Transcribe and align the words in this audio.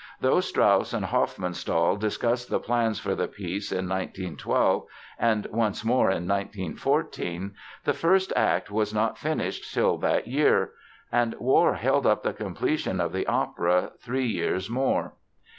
Though 0.19 0.39
Strauss 0.39 0.93
and 0.95 1.05
Hofmannsthal 1.05 1.95
discussed 1.99 2.49
the 2.49 2.59
plans 2.59 2.99
for 2.99 3.13
the 3.13 3.27
piece 3.27 3.71
in 3.71 3.87
1912 3.87 4.85
and 5.19 5.45
once 5.51 5.85
more 5.85 6.09
in 6.09 6.27
1914 6.27 7.53
the 7.83 7.93
first 7.93 8.33
act 8.35 8.71
was 8.71 8.91
not 8.95 9.19
finished 9.19 9.71
till 9.71 9.99
that 9.99 10.27
year; 10.27 10.71
and 11.11 11.35
war 11.35 11.75
held 11.75 12.07
up 12.07 12.23
the 12.23 12.33
completion 12.33 12.99
of 12.99 13.13
the 13.13 13.27
opera 13.27 13.91
three 13.99 14.25
years 14.25 14.71
more. 14.71 15.13